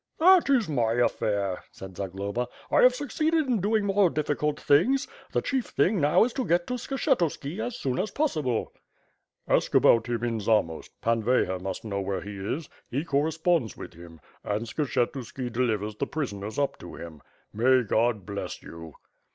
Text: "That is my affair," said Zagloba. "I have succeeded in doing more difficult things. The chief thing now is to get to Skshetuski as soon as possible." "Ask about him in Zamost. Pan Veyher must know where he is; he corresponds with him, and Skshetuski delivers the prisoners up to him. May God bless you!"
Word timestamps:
"That 0.17 0.49
is 0.49 0.67
my 0.67 0.93
affair," 0.93 1.61
said 1.71 1.95
Zagloba. 1.95 2.47
"I 2.71 2.81
have 2.81 2.95
succeeded 2.95 3.45
in 3.45 3.61
doing 3.61 3.85
more 3.85 4.09
difficult 4.09 4.59
things. 4.59 5.07
The 5.31 5.43
chief 5.43 5.67
thing 5.67 6.01
now 6.01 6.23
is 6.23 6.33
to 6.33 6.43
get 6.47 6.65
to 6.65 6.73
Skshetuski 6.73 7.59
as 7.63 7.75
soon 7.77 7.99
as 7.99 8.09
possible." 8.09 8.73
"Ask 9.47 9.75
about 9.75 10.07
him 10.09 10.23
in 10.23 10.39
Zamost. 10.39 10.89
Pan 11.01 11.21
Veyher 11.21 11.59
must 11.59 11.85
know 11.85 12.01
where 12.01 12.21
he 12.21 12.35
is; 12.35 12.67
he 12.89 13.03
corresponds 13.03 13.77
with 13.77 13.93
him, 13.93 14.19
and 14.43 14.65
Skshetuski 14.65 15.51
delivers 15.53 15.95
the 15.95 16.07
prisoners 16.07 16.57
up 16.57 16.79
to 16.79 16.95
him. 16.95 17.21
May 17.53 17.83
God 17.83 18.25
bless 18.25 18.63
you!" 18.63 18.95